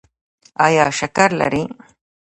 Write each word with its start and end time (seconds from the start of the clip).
ایا 0.65 0.85
شکر 0.99 1.29
لرئ؟ 1.39 1.63